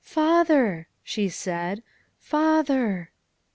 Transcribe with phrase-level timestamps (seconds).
[0.17, 1.83] "Father," she said,"
[2.17, 3.11] father."